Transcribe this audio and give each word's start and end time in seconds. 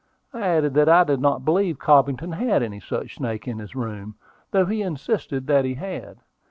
I 0.33 0.39
added 0.41 0.73
that 0.73 0.89
I 0.89 1.03
did 1.03 1.21
not 1.21 1.45
believe 1.45 1.77
Cobbington 1.77 2.31
had 2.33 2.63
any 2.63 2.79
such 2.79 3.17
snake 3.17 3.47
in 3.47 3.59
his 3.59 3.75
room, 3.75 4.15
though 4.49 4.65
he 4.65 4.81
insisted 4.81 5.45
that 5.45 5.63
he 5.63 5.75
had. 5.75 6.17